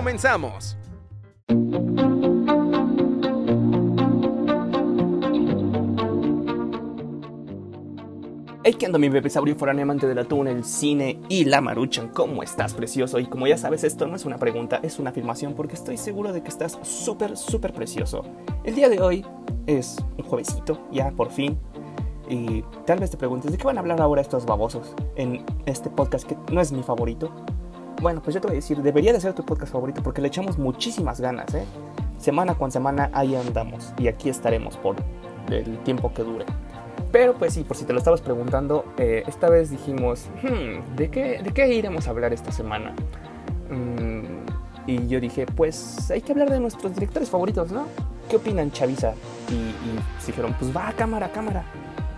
[0.00, 0.78] ¡Comenzamos!
[8.64, 12.08] Hey, ¿qué onda mi bebesaurio foráneo amante del atún, el cine y la maruchan?
[12.08, 13.18] ¿Cómo estás, precioso?
[13.18, 16.32] Y como ya sabes, esto no es una pregunta, es una afirmación porque estoy seguro
[16.32, 18.24] de que estás súper, súper precioso.
[18.64, 19.26] El día de hoy
[19.66, 21.58] es un juevesito, ya por fin.
[22.26, 25.90] Y tal vez te preguntes, ¿de qué van a hablar ahora estos babosos en este
[25.90, 27.30] podcast que no es mi favorito?
[28.00, 30.28] Bueno, pues yo te voy a decir, debería de ser tu podcast favorito porque le
[30.28, 31.64] echamos muchísimas ganas, ¿eh?
[32.18, 34.96] Semana con semana ahí andamos y aquí estaremos por
[35.50, 36.46] el tiempo que dure.
[37.12, 41.10] Pero pues sí, por si te lo estabas preguntando, eh, esta vez dijimos, "Hmm, ¿de,
[41.10, 42.94] qué, ¿de qué iremos a hablar esta semana?
[43.68, 44.46] Mm,
[44.86, 47.86] y yo dije, pues hay que hablar de nuestros directores favoritos, ¿no?
[48.30, 49.12] ¿Qué opinan, Chavisa?
[49.50, 51.64] Y, y dijeron, pues va, cámara, cámara.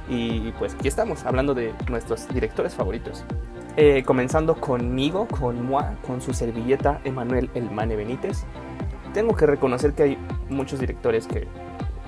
[0.09, 3.25] Y pues aquí estamos, hablando de nuestros directores favoritos.
[3.77, 8.45] Eh, comenzando conmigo, con Moa, con su servilleta Emanuel El Mane Benítez.
[9.15, 10.19] Tengo que reconocer que hay
[10.51, 11.49] muchos directores que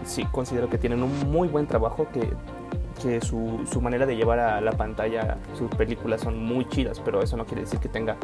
[0.04, 2.32] sí considero que tienen un muy buen trabajo, que,
[3.02, 7.22] que su, su manera de llevar a la pantalla sus películas son muy chidas, pero
[7.22, 8.16] eso no quiere decir que tenga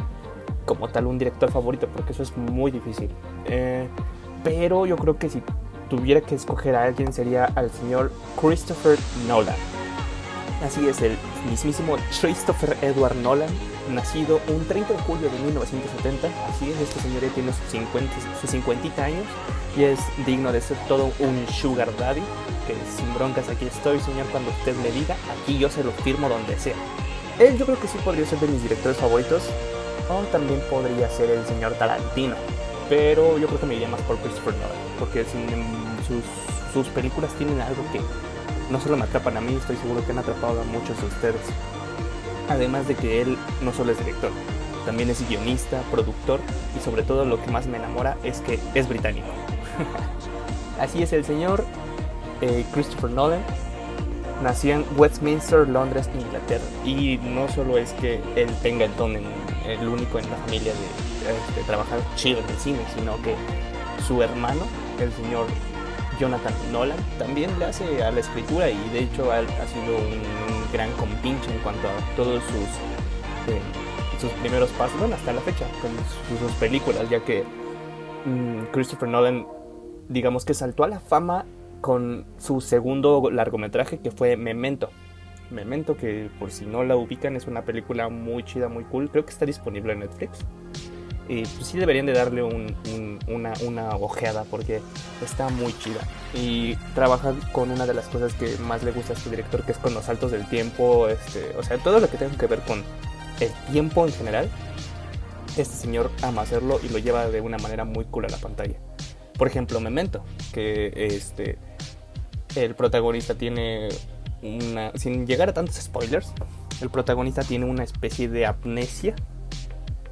[0.67, 3.11] como tal un director favorito, porque eso es muy difícil.
[3.47, 3.89] Eh,
[4.45, 5.43] pero yo creo que si
[5.89, 9.57] tuviera que escoger a alguien sería al señor Christopher Nolan.
[10.63, 11.17] Así es, el
[11.49, 13.49] mismísimo Christopher Edward Nolan,
[13.91, 16.29] nacido un 30 de julio de 1970.
[16.49, 19.25] Así es, este señor tiene sus 50, sus 50 años
[19.77, 22.23] y es digno de ser todo un sugar daddy.
[22.67, 26.29] Que sin broncas aquí estoy, señor, cuando usted me diga, aquí yo se lo firmo
[26.29, 26.75] donde sea.
[27.39, 29.43] Él yo creo que sí podría ser de mis directores favoritos,
[30.09, 32.37] o también podría ser el señor Tarantino.
[32.89, 35.49] Pero yo creo que me iría más por Christopher Nolan, porque sin-
[36.07, 36.25] sus,
[36.75, 38.01] sus películas tienen algo que
[38.71, 41.43] no solo me atrapan a mí, estoy seguro que han atrapado a muchos de ustedes.
[42.49, 44.31] Además de que él no solo es director,
[44.85, 46.41] también es guionista, productor
[46.77, 49.29] y sobre todo lo que más me enamora es que es británico.
[50.81, 51.65] Así es el señor
[52.41, 53.43] eh, Christopher Nolan.
[54.43, 56.65] Nació en Westminster, Londres, Inglaterra.
[56.85, 61.63] Y no solo es que él tenga el don, el único en la familia de,
[61.65, 63.35] trabajar chido en el cine, sino que
[64.07, 64.63] su hermano,
[64.99, 65.47] el señor
[66.21, 70.93] Jonathan Nolan, también le hace a la escritura y de hecho ha, sido un gran
[70.93, 73.61] compinche en cuanto a todos sus, eh,
[74.21, 75.91] sus primeros pasos, bueno, hasta la fecha, con
[76.29, 77.43] sus, sus películas, ya que
[78.27, 79.47] mm, Christopher Nolan,
[80.09, 81.47] digamos que saltó a la fama
[81.81, 84.91] con su segundo largometraje que fue Memento.
[85.51, 89.11] Memento, que por si no la ubican, es una película muy chida, muy cool.
[89.11, 90.45] Creo que está disponible en Netflix.
[91.33, 94.81] Y pues sí deberían de darle un- un- una, ojeada porque
[95.25, 96.01] está muy chida.
[96.35, 99.71] Y trabaja con una de las cosas que más le gusta a su director, que
[99.71, 101.07] es con los saltos del tiempo.
[101.09, 102.83] Este, o sea, todo lo que tenga que ver con
[103.39, 104.51] el tiempo en general.
[105.57, 108.75] Este señor ama hacerlo y lo lleva de una manera muy cool a la pantalla.
[109.39, 111.59] Por ejemplo, Memento, que este
[112.57, 113.89] el protagonista tiene
[114.43, 116.33] una sin llegar a tantos spoilers,
[116.81, 119.15] el protagonista tiene una especie de amnesia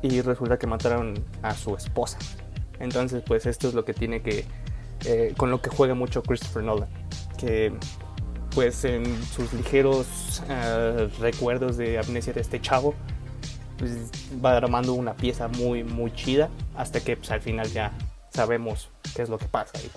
[0.02, 2.18] y resulta que mataron a su esposa.
[2.80, 4.44] Entonces, pues esto es lo que tiene que
[5.04, 6.88] eh, con lo que juega mucho Christopher Nolan,
[7.38, 7.72] que
[8.54, 12.94] pues en sus ligeros eh, recuerdos de amnesia de este chavo
[13.78, 14.10] pues,
[14.44, 17.92] va armando una pieza muy muy chida hasta que pues, al final ya
[18.30, 19.78] sabemos qué es lo que pasa.
[19.78, 19.90] Y,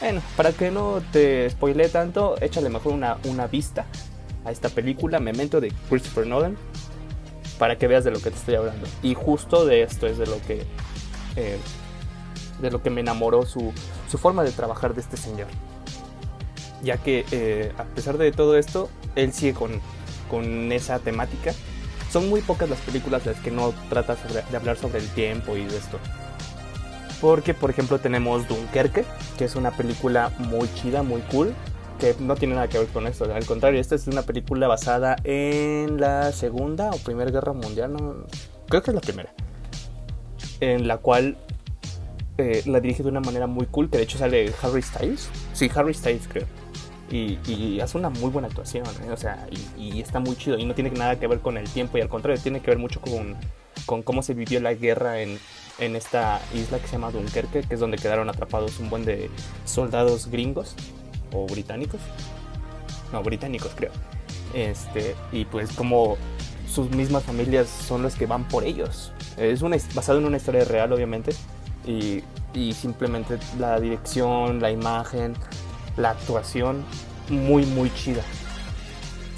[0.00, 3.86] bueno, para que no te spoile tanto, échale mejor una, una vista
[4.44, 6.56] a esta película, Memento de Christopher Nolan,
[7.58, 8.86] para que veas de lo que te estoy hablando.
[9.02, 10.66] Y justo de esto es de lo que,
[11.36, 11.58] eh,
[12.60, 13.72] de lo que me enamoró su,
[14.10, 15.48] su forma de trabajar de este señor.
[16.82, 19.80] Ya que eh, a pesar de todo esto, él sigue con,
[20.30, 21.52] con esa temática.
[22.12, 25.56] Son muy pocas las películas las que no trata sobre- de hablar sobre el tiempo
[25.56, 25.98] y de esto.
[27.20, 29.04] Porque, por ejemplo, tenemos Dunkerque,
[29.38, 31.54] que es una película muy chida, muy cool,
[31.98, 33.24] que no tiene nada que ver con esto.
[33.32, 38.26] Al contrario, esta es una película basada en la Segunda o Primera Guerra Mundial, no,
[38.68, 39.32] creo que es la primera,
[40.60, 41.36] en la cual
[42.38, 45.28] eh, la dirige de una manera muy cool, que de hecho sale Harry Styles.
[45.52, 46.46] Sí, Harry Styles creo.
[47.10, 49.12] Y, y hace una muy buena actuación, ¿eh?
[49.12, 49.46] o sea,
[49.78, 50.58] y, y está muy chido.
[50.58, 52.78] Y no tiene nada que ver con el tiempo, y al contrario, tiene que ver
[52.78, 53.36] mucho con,
[53.86, 55.38] con cómo se vivió la guerra en,
[55.78, 59.30] en esta isla que se llama Dunkerque, que es donde quedaron atrapados un buen de
[59.64, 60.74] soldados gringos
[61.36, 62.00] o británicos.
[63.12, 63.92] No, británicos creo.
[64.54, 66.16] Este, y pues como
[66.68, 69.12] sus mismas familias son las que van por ellos.
[69.36, 71.32] Es una, basado en una historia real, obviamente.
[71.86, 72.22] Y,
[72.54, 75.34] y simplemente la dirección, la imagen,
[75.96, 76.84] la actuación,
[77.28, 78.22] muy, muy chida.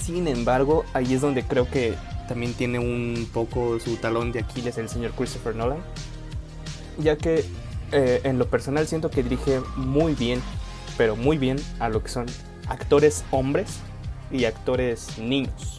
[0.01, 1.95] Sin embargo, ahí es donde creo que
[2.29, 5.79] también tiene un poco su talón de Aquiles el señor Christopher Nolan.
[6.99, 7.45] Ya que
[7.93, 10.41] eh, en lo personal siento que dirige muy bien,
[10.99, 12.27] pero muy bien a lo que son
[12.67, 13.79] actores hombres
[14.31, 15.79] y actores niños.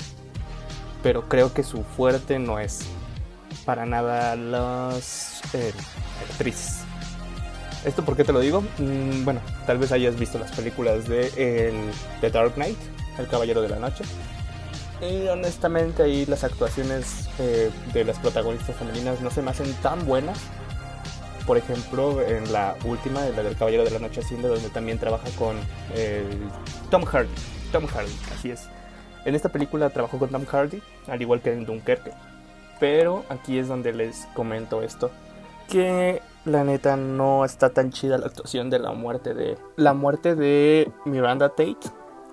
[1.03, 2.85] Pero creo que su fuerte no es
[3.65, 5.73] para nada las eh,
[6.27, 6.79] actrices.
[7.85, 8.61] ¿Esto por qué te lo digo?
[8.79, 11.75] Mm, bueno, tal vez hayas visto las películas de el,
[12.21, 12.77] The Dark Knight,
[13.17, 14.03] El Caballero de la Noche.
[15.01, 20.05] Y honestamente ahí las actuaciones eh, de las protagonistas femeninas no se me hacen tan
[20.05, 20.39] buenas.
[21.45, 25.27] Por ejemplo, en la última, la del Caballero de la Noche Asciende, donde también trabaja
[25.37, 25.57] con
[25.95, 26.25] el
[26.91, 27.29] Tom Hardy.
[27.71, 28.69] Tom Hardy, así es.
[29.25, 32.11] En esta película trabajó con Tom Hardy, al igual que en Dunkerque.
[32.79, 35.11] Pero aquí es donde les comento esto.
[35.67, 39.57] Que la neta no está tan chida la actuación de la muerte de.
[39.75, 41.77] La muerte de Miranda Tate,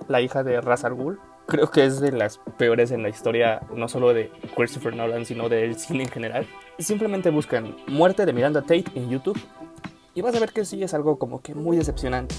[0.09, 1.19] la hija de Ra's al Ghul.
[1.47, 5.49] Creo que es de las peores en la historia, no solo de Christopher Nolan, sino
[5.49, 6.47] del cine en general.
[6.78, 9.40] Simplemente buscan muerte de Miranda Tate en YouTube
[10.14, 12.34] y vas a ver que sí es algo como que muy decepcionante.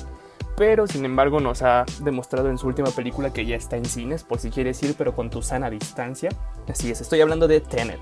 [0.55, 4.23] Pero sin embargo nos ha demostrado en su última película que ya está en cines,
[4.23, 6.29] por si quieres ir, pero con tu sana distancia.
[6.67, 7.99] Así es, estoy hablando de Tenet.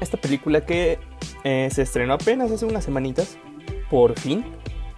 [0.00, 0.98] Esta película que
[1.44, 3.38] eh, se estrenó apenas hace unas semanitas,
[3.88, 4.44] por fin.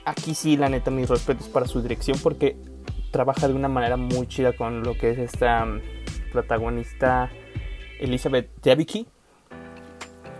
[0.04, 2.56] Aquí sí, la neta, mis respetos para su dirección porque
[3.10, 5.80] trabaja de una manera muy chida con lo que es esta um,
[6.32, 7.30] protagonista
[8.00, 9.06] Elizabeth Debicki.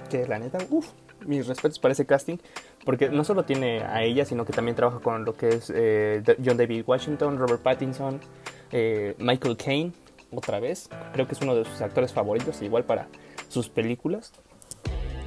[0.09, 0.89] Que la neta, uff,
[1.25, 2.39] mis respetos para ese casting.
[2.85, 6.23] Porque no solo tiene a ella, sino que también trabaja con lo que es eh,
[6.45, 8.21] John David Washington, Robert Pattinson,
[8.73, 9.93] eh, Michael Caine,
[10.31, 10.89] otra vez.
[11.13, 13.09] Creo que es uno de sus actores favoritos, igual para
[13.49, 14.33] sus películas.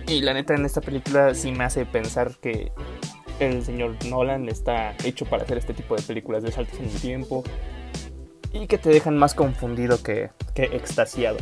[0.08, 2.72] Y la neta en esta película sí me hace pensar que
[3.40, 7.00] el señor Nolan está hecho para hacer este tipo de películas de saltos en el
[7.00, 7.44] tiempo
[8.52, 11.38] y que te dejan más confundido que, que extasiado.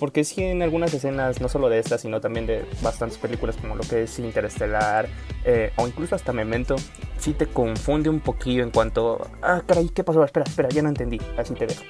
[0.00, 3.76] Porque sí en algunas escenas, no solo de esta, sino también de bastantes películas como
[3.76, 5.08] lo que es Interestelar
[5.44, 6.74] eh, o incluso hasta Memento,
[7.18, 10.24] sí te confunde un poquillo en cuanto, ah, caray, ¿qué pasó?
[10.24, 11.84] Espera, espera, ya no entendí, así te dejo.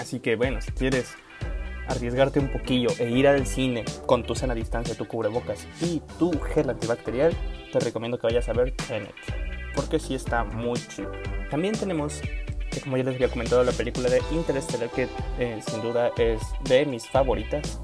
[0.00, 1.16] Así que bueno, si quieres
[1.88, 6.30] arriesgarte un poquillo e ir al cine con tu sana distancia, tu cubrebocas y tu
[6.40, 7.32] gel antibacterial,
[7.72, 9.14] te recomiendo que vayas a ver Tenet,
[9.74, 11.10] porque sí está muy chido.
[11.50, 12.20] También tenemos,
[12.80, 15.08] como ya les había comentado, la película de Interstellar, que
[15.38, 17.80] eh, sin duda es de mis favoritas,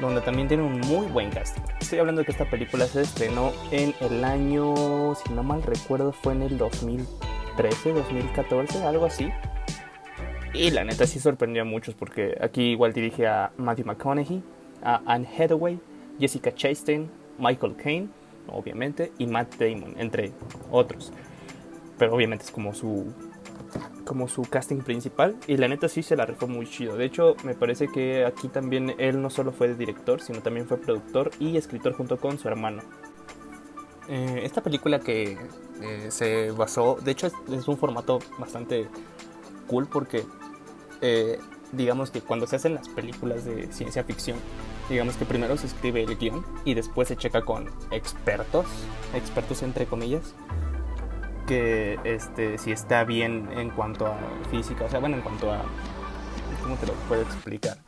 [0.00, 1.62] donde también tiene un muy buen casting.
[1.80, 6.12] Estoy hablando de que esta película se estrenó en el año, si no mal recuerdo,
[6.12, 9.30] fue en el 2013, 2014, algo así.
[10.54, 14.42] Y la neta sí sorprendió a muchos porque aquí igual dirige a Matthew McConaughey,
[14.82, 15.78] a Anne Hathaway,
[16.18, 18.08] Jessica Chastain, Michael Caine,
[18.48, 20.32] obviamente, y Matt Damon, entre
[20.70, 21.12] otros.
[21.98, 23.12] Pero obviamente es como su
[24.08, 26.96] como su casting principal y la neta sí se la rifó muy chido.
[26.96, 30.78] De hecho, me parece que aquí también él no solo fue director, sino también fue
[30.78, 32.82] productor y escritor junto con su hermano.
[34.08, 35.36] Eh, esta película que
[35.82, 38.88] eh, se basó, de hecho es, un formato bastante
[39.66, 40.24] cool porque
[41.02, 41.38] eh,
[41.72, 44.38] digamos que cuando se hacen las películas de ciencia ficción,
[44.88, 48.64] digamos que primero se escribe el guion y después se checa con expertos,
[49.12, 50.34] expertos entre comillas,
[51.48, 54.18] que este, si está bien en cuanto a
[54.50, 55.62] física, o sea, bueno, en cuanto a...
[56.62, 57.78] ¿Cómo te lo puedo explicar?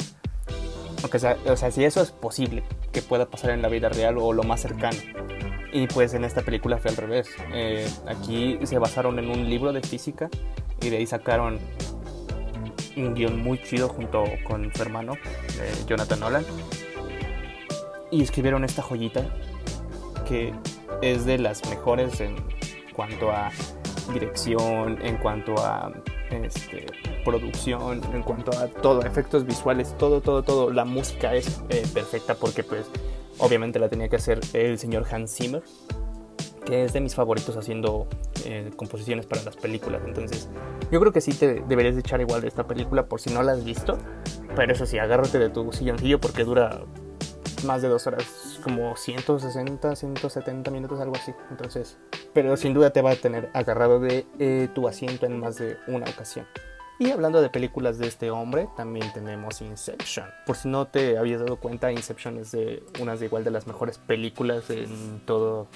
[1.02, 4.17] O sea, o sea, si eso es posible que pueda pasar en la vida real
[4.19, 4.99] o lo más cercano.
[5.73, 7.29] Y pues en esta película fue al revés.
[7.52, 10.29] Eh, aquí se basaron en un libro de física
[10.81, 11.59] y de ahí sacaron
[12.97, 16.45] un guion muy chido junto con su hermano, eh, Jonathan Nolan.
[18.11, 19.25] Y escribieron esta joyita
[20.26, 20.52] que
[21.02, 22.37] es de las mejores en
[22.94, 23.50] cuanto a
[24.12, 25.92] dirección, en cuanto a
[26.30, 26.87] este,
[27.25, 30.70] producción, en cuanto a todo, efectos visuales, todo, todo, todo.
[30.70, 32.87] La música es eh, perfecta porque pues
[33.38, 35.62] obviamente la tenía que hacer el señor Hans Zimmer,
[36.64, 38.06] que es de mis favoritos haciendo
[38.44, 40.02] eh, composiciones para las películas.
[40.06, 40.49] Entonces,
[40.90, 43.42] yo creo que sí te deberías de echar igual de esta película por si no
[43.42, 43.99] la has visto.
[44.54, 46.82] Pero eso sí, agárrate de tu silloncillo porque dura
[47.64, 51.33] más de dos horas, como 160, 170 minutos, algo así.
[51.50, 51.99] Entonces,
[52.33, 55.76] pero sin duda te va a tener agarrado de eh, tu asiento en más de
[55.87, 56.47] una ocasión.
[57.00, 60.26] Y hablando de películas de este hombre, también tenemos Inception.
[60.45, 63.67] Por si no te habías dado cuenta, Inception es de unas de igual de las
[63.67, 65.67] mejores películas en todo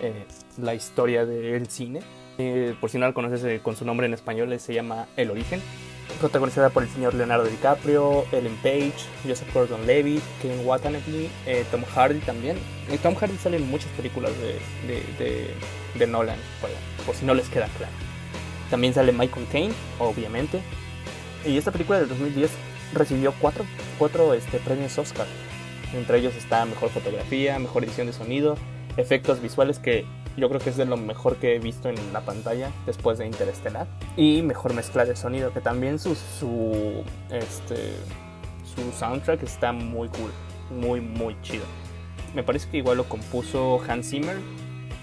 [0.00, 0.26] eh,
[0.58, 2.00] la historia del cine.
[2.38, 5.30] Eh, por si no la conoces eh, con su nombre en español, se llama El
[5.30, 5.60] Origen.
[6.20, 8.94] Protagonizada por el señor Leonardo DiCaprio, Ellen Page,
[9.26, 11.28] Joseph Gordon-Levitt, Ken Watanabe,
[11.70, 12.56] Tom Hardy también.
[13.02, 15.54] Tom Hardy sale en muchas películas de, de,
[15.94, 16.38] de, Nolan,
[17.04, 17.92] por si no les queda claro.
[18.70, 20.60] También sale Michael Caine, obviamente.
[21.44, 22.50] Y esta película del 2010
[22.94, 23.64] recibió cuatro,
[23.98, 25.26] cuatro este, premios Oscar.
[25.94, 28.56] Entre ellos está Mejor Fotografía, Mejor Edición de Sonido,
[28.96, 30.04] Efectos Visuales, que
[30.36, 33.26] yo creo que es de lo mejor que he visto en la pantalla después de
[33.26, 33.86] Interestelar.
[34.16, 37.94] Y Mejor Mezcla de Sonido, que también su, su, este,
[38.64, 40.30] su soundtrack está muy cool,
[40.70, 41.64] muy, muy chido.
[42.34, 44.36] Me parece que igual lo compuso Hans Zimmer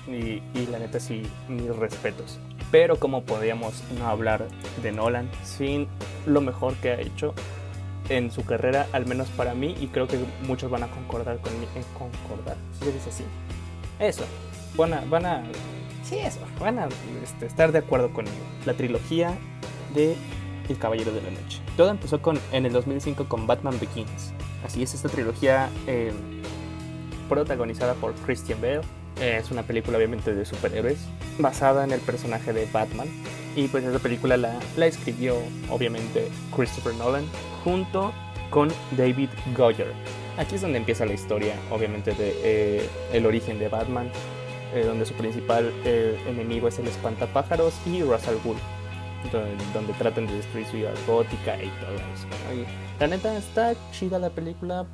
[0.08, 2.40] y, y la neta sí, mis respetos.
[2.72, 4.48] Pero como podríamos no hablar
[4.82, 5.88] de Nolan sin
[6.26, 7.34] lo mejor que ha hecho
[8.10, 11.72] en su carrera, al menos para mí, y creo que muchos van a concordar conmigo.
[11.76, 13.24] Eh, concordar, si se dice así.
[14.00, 14.26] Eso,
[14.76, 15.44] van a, van a,
[16.04, 16.88] sí, eso, van a
[17.24, 18.36] este, estar de acuerdo conmigo.
[18.66, 19.38] La trilogía
[19.94, 20.16] de
[20.70, 21.62] El Caballero de la Noche.
[21.78, 24.34] Todo empezó con, en el 2005 con Batman Begins.
[24.66, 26.12] Así es, esta trilogía eh,
[27.28, 28.82] protagonizada por Christian Bale
[29.22, 31.00] es una película obviamente de superhéroes
[31.38, 33.08] basada en el personaje de Batman.
[33.56, 35.38] Y pues esa película la, la escribió
[35.70, 37.24] obviamente Christopher Nolan
[37.64, 38.12] junto
[38.50, 39.92] con David Goyer.
[40.38, 44.10] Aquí es donde empieza la historia obviamente de eh, el origen de Batman,
[44.74, 48.60] eh, donde su principal eh, enemigo es el espantapájaros y Russell Gould.
[49.32, 52.28] Donde, donde, tratan de destruir su ciudad gótica y todo eso.
[53.00, 54.86] la neta está chida la película,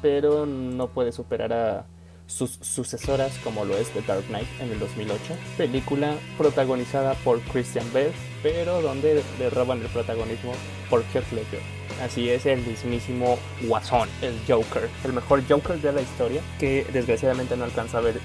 [0.00, 1.86] pero no puede superar a
[2.26, 5.18] sus sucesoras como lo es The Dark Knight en el 2008,
[5.56, 8.12] película protagonizada por Christian Bale,
[8.42, 10.52] pero donde le roban el protagonismo
[10.88, 11.60] por Heath Ledger.
[12.02, 17.56] Así es el mismísimo Guasón, el Joker, el mejor Joker de la historia, que desgraciadamente
[17.56, 18.18] no alcanza a ver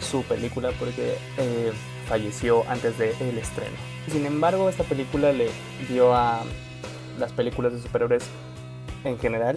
[0.00, 1.72] su película porque eh,
[2.08, 3.76] falleció antes del el estreno.
[4.08, 5.48] Sin embargo, esta película le
[5.88, 6.42] dio a
[7.18, 8.24] las películas de superhéroes
[9.04, 9.56] en general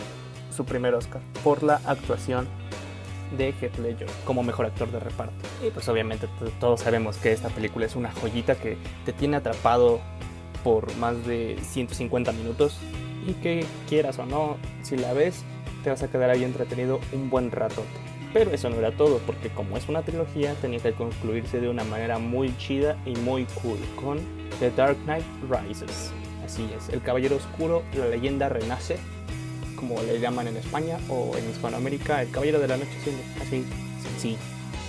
[0.55, 2.47] su primer Oscar por la actuación
[3.37, 5.35] de Heath Ledger como mejor actor de reparto.
[5.65, 6.27] Y pues obviamente
[6.59, 9.99] todos sabemos que esta película es una joyita que te tiene atrapado
[10.63, 12.77] por más de 150 minutos
[13.27, 15.43] y que quieras o no, si la ves,
[15.83, 17.83] te vas a quedar ahí entretenido un buen rato.
[18.33, 21.83] Pero eso no era todo, porque como es una trilogía, tenía que concluirse de una
[21.83, 24.19] manera muy chida y muy cool con
[24.59, 26.11] The Dark Knight Rises.
[26.45, 28.97] Así es, El Caballero Oscuro, la leyenda renace
[29.77, 32.91] como le llaman en España, o en Hispanoamérica, El Caballero de la Noche,
[33.41, 33.63] así
[34.19, 34.37] sí.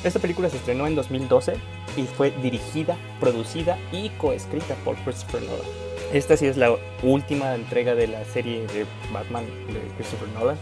[0.02, 1.54] Esta película se estrenó en 2012
[1.96, 5.66] y fue dirigida, producida y coescrita por Christopher Nolan.
[6.12, 10.56] Esta sí es la última entrega de la serie de Batman de Christopher Nolan.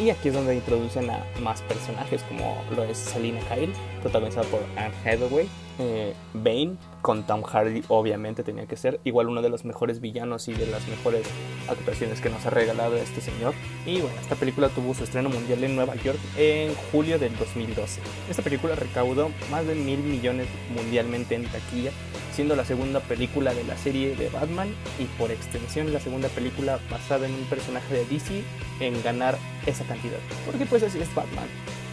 [0.00, 4.60] Y aquí es donde introducen a más personajes como lo es Selina Kyle, protagonizada por
[4.76, 5.46] Anne Hathaway,
[5.80, 10.48] eh, Bane, con Tom Hardy obviamente tenía que ser, igual uno de los mejores villanos
[10.48, 11.26] y de las mejores
[11.68, 13.54] actuaciones que nos ha regalado este señor.
[13.86, 18.00] Y bueno, esta película tuvo su estreno mundial en Nueva York en julio del 2012.
[18.28, 21.90] Esta película recaudó más de mil millones mundialmente en taquilla,
[22.32, 26.78] siendo la segunda película de la serie de Batman y por extensión la segunda película
[26.90, 28.42] basada en un personaje de DC
[28.80, 30.18] en ganar esa cantidad.
[30.46, 31.48] Porque pues así es Batman,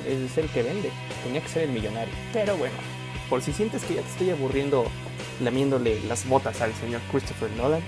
[0.06, 0.90] es el que vende,
[1.24, 2.14] tenía que ser el millonario.
[2.34, 2.76] Pero bueno,
[3.30, 4.86] por si sientes que ya te estoy aburriendo
[5.42, 7.82] lamiéndole las botas al señor Christopher Nolan,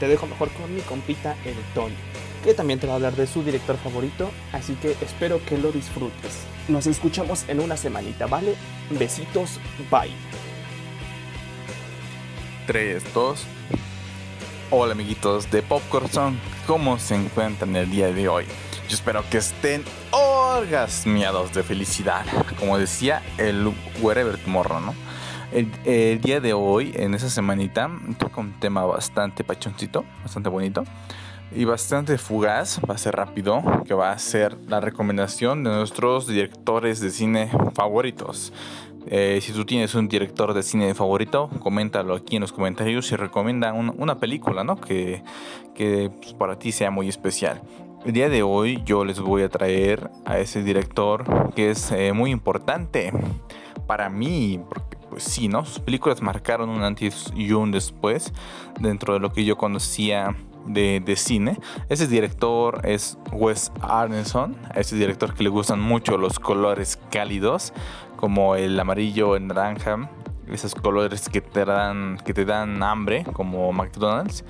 [0.00, 1.94] te dejo mejor con mi compita el Tony,
[2.44, 5.72] que también te va a hablar de su director favorito, así que espero que lo
[5.72, 6.44] disfrutes.
[6.68, 8.54] Nos escuchamos en una semanita, ¿vale?
[8.90, 9.58] Besitos,
[9.90, 10.12] bye.
[12.66, 13.44] 3, 2.
[14.70, 16.34] Hola amiguitos de Popcorn Song,
[16.66, 18.44] ¿cómo se encuentran el día de hoy?
[18.88, 22.24] Yo espero que estén orgasmeados de felicidad.
[22.58, 24.94] Como decía el Wherever Tomorrow, ¿no?
[25.52, 30.84] El, día de hoy, en esa semanita, toca un tema bastante pachoncito, bastante bonito
[31.54, 32.80] y bastante fugaz.
[32.88, 37.50] Va a ser rápido, que va a ser la recomendación de nuestros directores de cine
[37.74, 38.54] favoritos.
[39.06, 43.16] Eh, si tú tienes un director de cine favorito, coméntalo aquí en los comentarios y
[43.16, 44.76] recomienda una película, ¿no?
[44.76, 45.22] Que,
[45.74, 47.60] que pues, para ti sea muy especial.
[48.04, 52.12] El día de hoy yo les voy a traer a ese director que es eh,
[52.12, 53.12] muy importante
[53.86, 55.64] para mí, porque pues ¿no?
[55.64, 58.32] Sus películas marcaron un antes y un después
[58.78, 61.58] dentro de lo que yo conocía de, de cine.
[61.88, 67.72] Ese director es Wes Arneson, ese director que le gustan mucho los colores cálidos,
[68.16, 70.08] como el amarillo, el naranja,
[70.52, 74.44] esos colores que te dan, que te dan hambre, como McDonald's.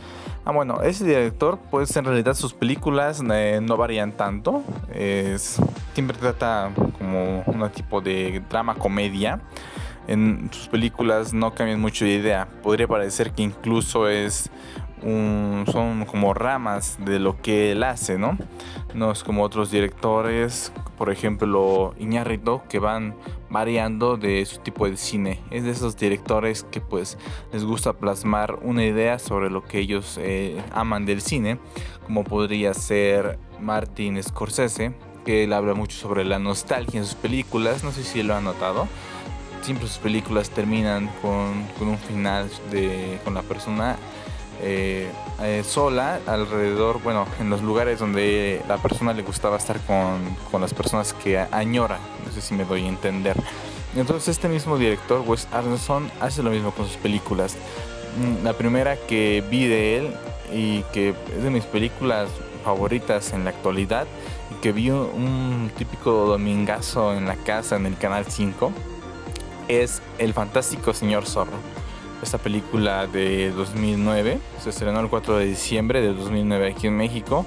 [0.44, 4.62] Ah, bueno, ese director, pues en realidad sus películas eh, no varían tanto.
[4.94, 5.60] Es,
[5.92, 9.40] siempre trata como un tipo de drama comedia.
[10.06, 12.48] En sus películas no cambian mucho de idea.
[12.62, 14.50] Podría parecer que incluso es
[15.02, 18.38] son como ramas de lo que él hace, ¿no?
[18.94, 23.14] No es como otros directores, por ejemplo Iñárritu, que van
[23.50, 25.40] variando de su tipo de cine.
[25.50, 27.18] Es de esos directores que pues
[27.52, 31.58] les gusta plasmar una idea sobre lo que ellos eh, aman del cine,
[32.04, 37.84] como podría ser Martin Scorsese, que él habla mucho sobre la nostalgia en sus películas,
[37.84, 38.88] no sé si lo han notado.
[39.62, 43.96] Siempre sus películas terminan con, con un final de, con la persona
[44.60, 45.10] eh,
[45.40, 50.60] eh, sola alrededor, bueno, en los lugares donde la persona le gustaba estar con, con,
[50.60, 53.36] las personas que añora, no sé si me doy a entender.
[53.94, 57.56] Entonces este mismo director, Wes Anderson, hace lo mismo con sus películas.
[58.18, 60.14] Mm, la primera que vi de él
[60.52, 62.28] y que es de mis películas
[62.64, 64.06] favoritas en la actualidad
[64.50, 68.72] y que vi un típico domingazo en la casa en el canal 5
[69.68, 71.77] es El fantástico señor zorro
[72.22, 74.38] esta película de 2009.
[74.62, 77.46] Se estrenó el 4 de diciembre de 2009 aquí en México.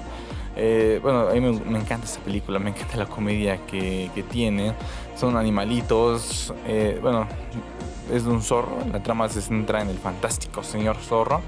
[0.56, 4.74] Eh, bueno, a mí me, encanta esta película, me encanta la comedia que, tiene.
[5.16, 7.26] Son animalitos, eh, bueno,
[8.12, 8.78] es de un zorro.
[8.92, 11.40] La trama se centra en el fantástico señor zorro.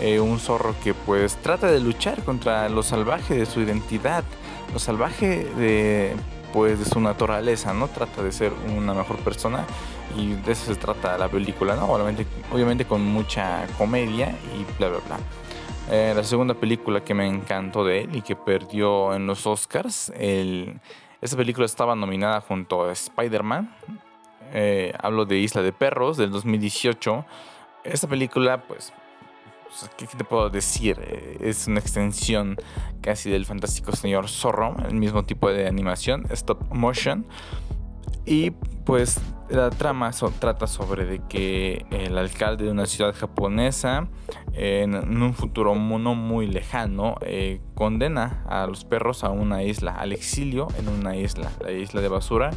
[0.00, 4.24] Eh, un zorro que pues trata de luchar contra lo salvaje de su identidad,
[4.72, 6.14] lo salvaje de
[6.52, 7.88] pues de su naturaleza, ¿no?
[7.88, 9.64] Trata de ser una mejor persona
[10.16, 11.86] y de eso se trata la película, ¿no?
[11.86, 15.18] Obviamente, obviamente con mucha comedia y bla, bla, bla.
[15.90, 20.12] Eh, la segunda película que me encantó de él y que perdió en los Oscars,
[20.16, 20.78] el,
[21.20, 23.74] esta película estaba nominada junto a Spider-Man.
[24.52, 27.24] Eh, hablo de Isla de Perros del 2018.
[27.84, 28.92] Esta película, pues,
[29.96, 30.98] ¿qué te puedo decir?
[31.00, 32.56] Eh, es una extensión
[33.00, 37.26] casi del fantástico señor Zorro, el mismo tipo de animación, stop motion.
[38.26, 38.50] Y
[38.84, 44.08] pues la trama trata sobre de que el alcalde de una ciudad japonesa
[44.52, 50.12] en, un futuro no muy lejano eh, condena a los perros a una isla, al
[50.12, 52.50] exilio en una isla, la isla de basura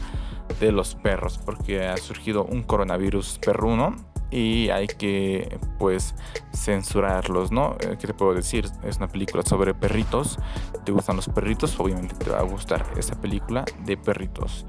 [0.60, 3.96] de los perros, porque ha surgido un coronavirus perruno
[4.34, 6.16] y hay que pues
[6.54, 7.76] censurarlos, ¿no?
[7.80, 8.66] Eh, ¿Qué te puedo decir?
[8.84, 10.40] Es una película sobre perritos.
[10.84, 11.80] ¿Te gustan los perritos?
[11.80, 14.66] Obviamente te va a gustar esta película de perritos.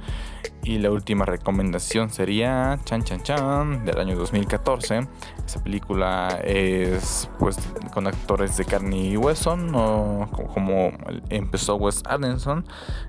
[0.65, 5.07] Y la última recomendación sería Chan Chan Chan del año 2014.
[5.47, 7.59] Esa película es pues
[7.93, 10.31] con actores de carne y hueso, ¿no?
[10.55, 10.91] como
[11.29, 12.65] empezó Wes Anderson.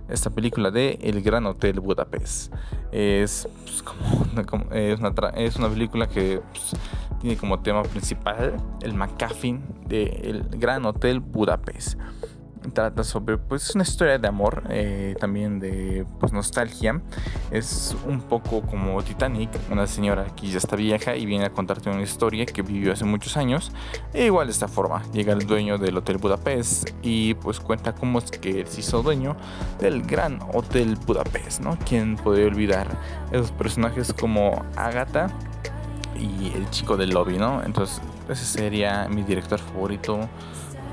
[0.09, 2.53] Esta película de El Gran Hotel Budapest.
[2.91, 6.75] Es, pues, como, es, una, es una película que pues,
[7.21, 11.97] tiene como tema principal el McCaffin del Gran Hotel Budapest
[12.71, 17.01] trata sobre pues una historia de amor eh, también de pues nostalgia.
[17.51, 21.89] Es un poco como Titanic una señora que ya está vieja y viene a contarte
[21.89, 23.71] una historia que vivió hace muchos años.
[24.13, 28.19] E igual de esta forma llega el dueño del hotel Budapest y pues cuenta cómo
[28.19, 29.35] es que se hizo dueño
[29.79, 32.87] del gran hotel Budapest no quién podría olvidar
[33.31, 35.27] esos personajes como Agatha
[36.17, 40.29] y el chico del lobby no entonces ese sería mi director favorito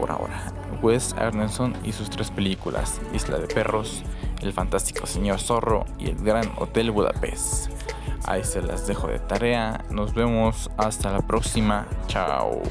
[0.03, 4.03] por ahora Wes Anderson y sus tres películas, Isla de Perros,
[4.41, 7.71] El Fantástico Señor Zorro y El Gran Hotel Budapest.
[8.25, 9.85] Ahí se las dejo de tarea.
[9.91, 11.87] Nos vemos hasta la próxima.
[12.09, 12.63] Chao.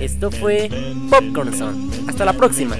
[0.00, 0.70] Esto fue
[1.10, 1.50] Popcorn
[2.08, 2.76] Hasta la próxima.